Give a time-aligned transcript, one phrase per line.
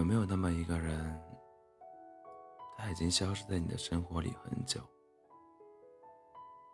[0.00, 1.22] 有没有那么一个人，
[2.78, 4.80] 他已经消失在你的生活里很久，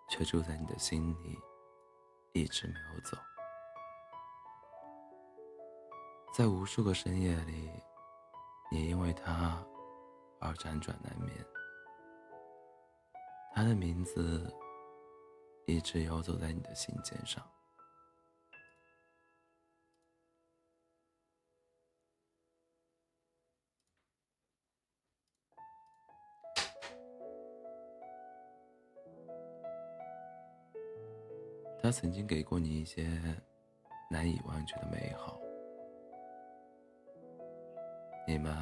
[0.09, 1.37] 却住在你的心里，
[2.33, 3.19] 一直没有走？
[6.37, 7.69] 在无数个深夜里，
[8.71, 9.61] 你因为他
[10.39, 11.45] 而辗转难眠。
[13.57, 14.49] 他的名字
[15.67, 17.43] 一直游走在你的心尖上。
[31.87, 33.07] 他曾经给过你一些
[34.11, 35.39] 难以忘却的美好，
[38.27, 38.53] 你们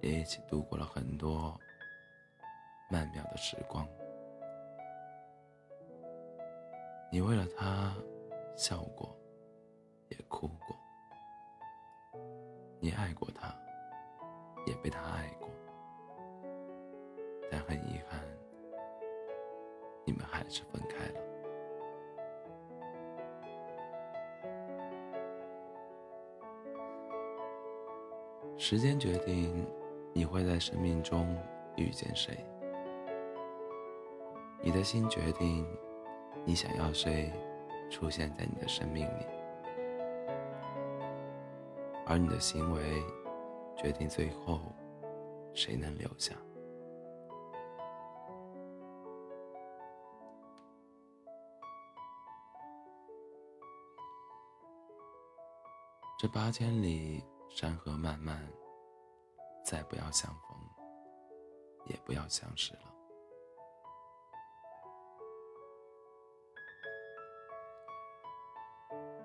[0.00, 1.54] 也一起度过了很多
[2.90, 3.86] 曼妙的时光。
[7.12, 7.94] 你为了他
[8.56, 9.14] 笑过，
[10.08, 10.74] 也哭过；
[12.80, 13.54] 你爱过他，
[14.66, 15.50] 也被他爱过。
[17.50, 18.18] 但很遗憾，
[20.06, 21.33] 你们还是分开了。
[28.56, 29.66] 时间决定
[30.12, 31.36] 你会在生命中
[31.76, 32.34] 遇见谁，
[34.62, 35.66] 你的心决定
[36.44, 37.30] 你想要谁
[37.90, 39.26] 出现在你的生命里，
[42.06, 43.02] 而你的行为
[43.76, 44.60] 决定最后
[45.52, 46.34] 谁能留下。
[56.18, 57.22] 这八千里。
[57.54, 58.36] 山河漫漫，
[59.64, 60.58] 再不要相逢，
[61.86, 62.80] 也不要相识了。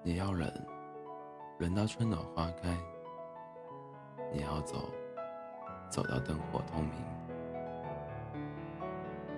[0.04, 0.48] 你要忍，
[1.58, 2.78] 忍到春暖花开；
[4.32, 4.92] 你要走，
[5.89, 6.94] 走到灯火通明。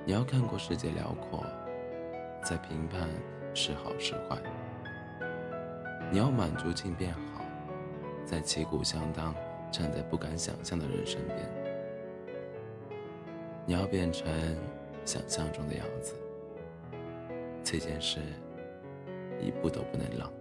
[0.05, 1.45] 你要看过世界辽阔，
[2.43, 3.09] 再评判
[3.55, 4.37] 是好是坏。
[6.11, 7.30] 你要满足尽变好。
[8.31, 9.35] 在旗鼓相当，
[9.69, 11.37] 站在不敢想象的人身边，
[13.65, 14.25] 你要变成
[15.03, 16.13] 想象中的样子。
[17.61, 18.21] 这件事
[19.41, 20.31] 一步都不能让。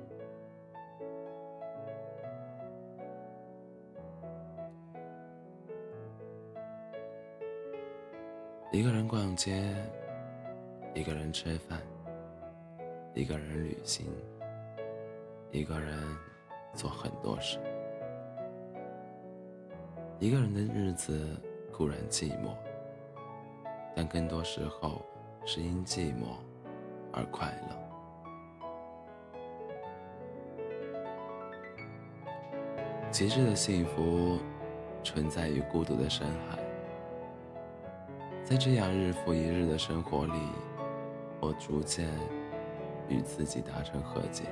[8.71, 9.75] 一个人逛街，
[10.95, 11.81] 一个人吃饭，
[13.15, 14.07] 一个人旅行，
[15.51, 15.99] 一个人
[16.73, 17.59] 做很多事。
[20.21, 21.35] 一个人的日子
[21.73, 22.55] 固然寂寞，
[23.97, 25.01] 但更多时候
[25.47, 26.37] 是因寂寞
[27.11, 27.77] 而快乐。
[33.11, 34.39] 极致的幸福
[35.03, 36.59] 存在于孤独的深海。
[38.45, 40.35] 在这样日复一日的生活里，
[41.41, 42.07] 我逐渐
[43.09, 44.45] 与自己达成和解，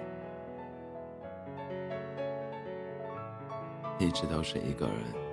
[3.99, 5.28] 一直都是一个人。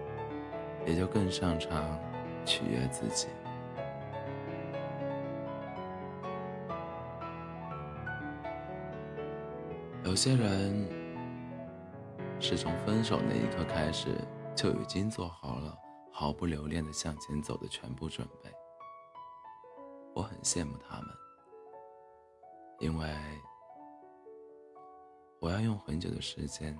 [0.85, 1.99] 也就更擅长
[2.45, 3.27] 取悦自己。
[10.03, 10.87] 有些人
[12.39, 14.15] 是从分手那一刻开始
[14.55, 15.75] 就已经做好了
[16.11, 18.49] 毫不留恋的向前走的全部准备，
[20.13, 21.09] 我很羡慕他们，
[22.79, 23.09] 因为
[25.41, 26.77] 我要用很久的时间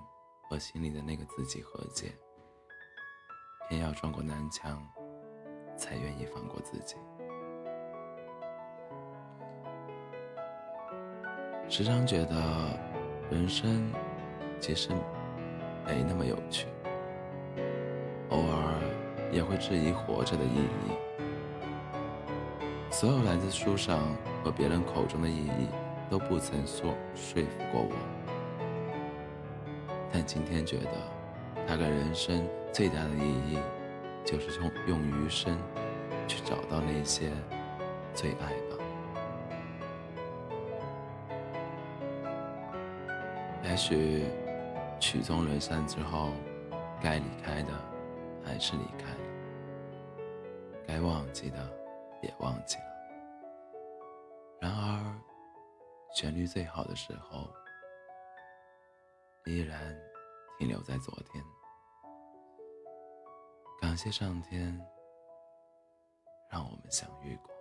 [0.48, 2.16] 和心里的那个自己和解。
[3.68, 4.80] 偏要撞过南墙，
[5.76, 6.96] 才愿意放过自己。
[11.68, 12.36] 时常觉得
[13.32, 13.92] 人生
[14.60, 14.90] 其实
[15.86, 16.68] 没那么有趣，
[18.30, 18.80] 偶尔
[19.32, 20.92] 也会质疑活着的意义。
[22.92, 25.68] 所有来自书上和别人口中的意义，
[26.10, 27.96] 都不曾说说服过我。
[30.14, 31.25] 但今天觉得。
[31.68, 33.60] 大概人生最大的意义，
[34.24, 35.58] 就是用用余生
[36.28, 37.32] 去找到那些
[38.14, 38.78] 最爱吧。
[43.64, 44.26] 也许
[45.00, 46.32] 曲终人散之后，
[47.02, 47.74] 该离开的
[48.44, 49.20] 还是离开了，
[50.88, 51.58] 该忘记的
[52.22, 52.84] 也忘记了。
[54.62, 55.16] 然而，
[56.14, 57.50] 旋律最好的时候，
[59.46, 59.94] 依然。
[60.58, 61.44] 停留在昨天。
[63.82, 64.80] 感谢上天，
[66.50, 67.54] 让我们相遇过。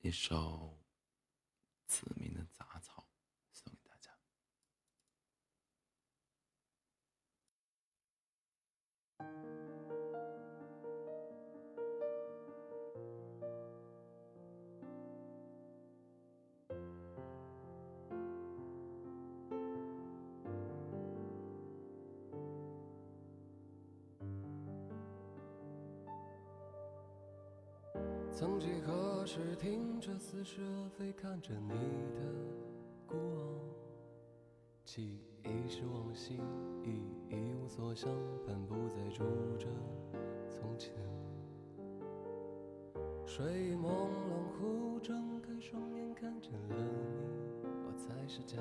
[0.00, 0.78] 一首
[1.86, 2.73] 子民的杂。
[28.36, 31.68] 曾几何时，听着似是而非，看着你
[32.12, 32.20] 的
[33.06, 33.60] 孤傲，
[34.84, 36.40] 记忆是往昔，
[36.82, 38.10] 已一无所想，
[38.44, 39.22] 但不再住
[39.56, 39.68] 着
[40.50, 40.92] 从前。
[43.24, 43.88] 睡意朦胧，
[44.58, 46.74] 忽睁开双眼，看见了你，
[47.86, 48.56] 我才是假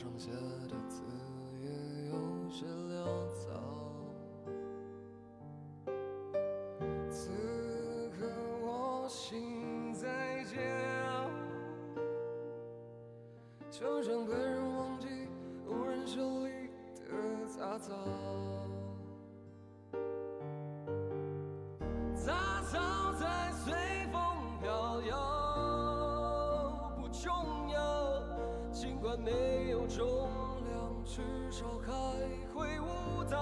[0.00, 0.30] 剩下
[0.66, 1.02] 的字
[1.60, 1.68] 也
[2.08, 3.04] 有些潦
[3.34, 3.50] 草。
[7.10, 7.28] 此
[8.18, 8.24] 刻
[8.62, 10.58] 我心在煎
[11.04, 11.28] 熬，
[13.70, 15.06] 就像被人忘记
[15.68, 17.92] 无人手里的杂草。
[22.16, 23.74] 杂草在随
[24.10, 24.22] 风
[24.62, 25.18] 飘摇，
[26.98, 27.78] 不重要，
[28.72, 29.59] 尽管没有，
[31.12, 31.92] 至少还
[32.54, 33.32] 会舞蹈。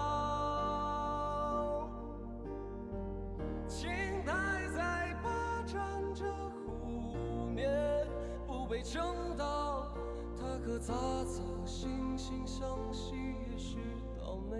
[3.66, 3.90] 青
[4.24, 8.08] 苔在霸占着湖面，
[8.46, 9.92] 不被撑到，
[10.34, 10.94] 它和杂
[11.26, 13.14] 草惺惺相惜，
[13.50, 13.76] 也是
[14.18, 14.56] 道美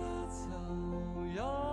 [0.00, 0.46] 的，草
[1.36, 1.69] 药，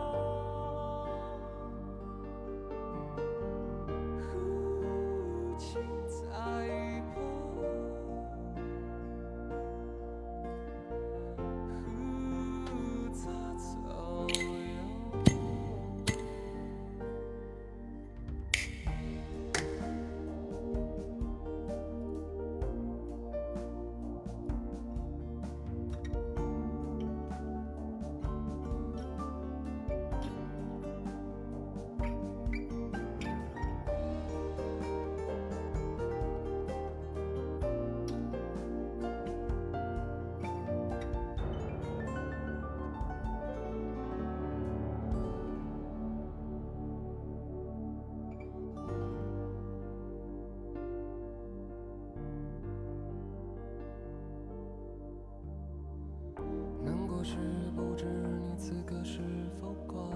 [57.28, 57.36] 是
[57.76, 58.06] 不知
[58.40, 59.20] 你此刻是
[59.60, 60.16] 否快乐，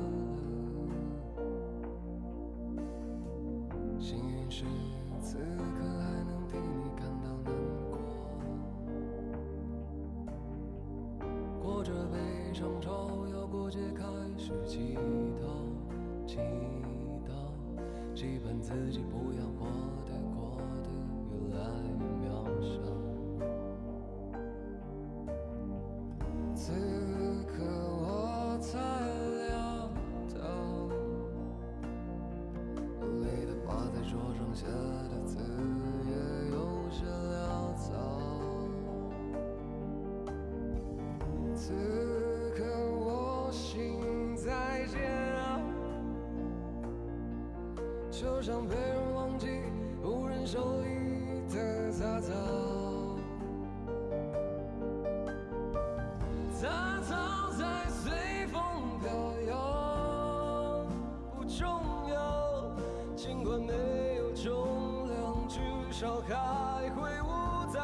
[3.99, 4.63] 幸运是
[5.19, 7.53] 此刻还能替你感到难
[7.89, 7.99] 过。
[11.61, 12.17] 过着悲
[12.53, 14.05] 伤照耀过节开
[14.37, 14.95] 始祈
[15.37, 15.43] 祷，
[16.25, 16.37] 祈
[17.27, 17.33] 祷，
[18.15, 19.67] 期盼自己不要活
[20.05, 20.87] 得过得
[21.29, 21.59] 越来
[21.99, 22.79] 越渺小。
[26.53, 26.71] 此
[48.21, 49.47] 就像被人忘记
[50.03, 52.29] 无人手里的杂草。
[56.61, 56.69] 杂
[57.01, 58.61] 草在随风
[58.99, 59.09] 飘
[59.49, 60.85] 摇，
[61.35, 61.65] 不重
[62.13, 62.71] 要，
[63.15, 63.73] 尽管没
[64.17, 65.59] 有重量，至
[65.89, 67.25] 少还会舞
[67.73, 67.79] 蹈。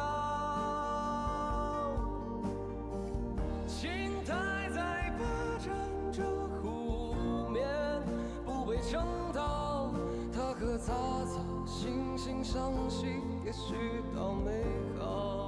[3.66, 5.24] 青苔在霸
[5.58, 5.74] 占
[6.12, 6.22] 着
[6.62, 7.12] 湖
[7.50, 7.66] 面，
[8.46, 9.02] 不被撑
[9.34, 9.57] 到，
[12.50, 13.74] 相惜，也许
[14.16, 14.64] 到美
[14.98, 15.47] 好。